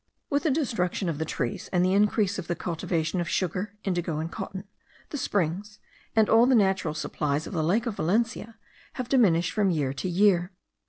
[0.31, 4.17] With the destruction of the trees, and the increase of the cultivation of sugar, indigo,
[4.17, 4.63] and cotton,
[5.11, 5.77] the springs,
[6.15, 8.55] and all the natural supplies of the lake of Valencia,
[8.93, 10.53] have diminished from year to year.